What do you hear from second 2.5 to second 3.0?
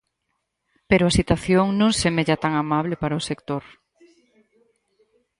amable